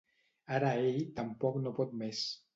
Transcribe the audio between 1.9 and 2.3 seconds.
més.